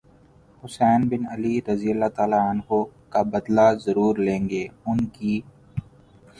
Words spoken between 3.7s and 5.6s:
ضرور لیں گے انکی